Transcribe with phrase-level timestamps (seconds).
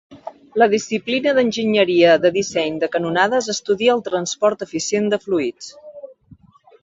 [0.59, 5.69] La disciplina d'enginyeria de disseny de canonades estudia el transport eficient de fluids.